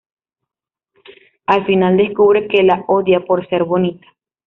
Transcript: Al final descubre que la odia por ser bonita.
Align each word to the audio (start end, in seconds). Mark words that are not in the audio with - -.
Al 1.45 1.63
final 1.67 1.95
descubre 1.95 2.47
que 2.47 2.63
la 2.63 2.83
odia 2.87 3.23
por 3.23 3.47
ser 3.47 3.65
bonita. 3.65 4.07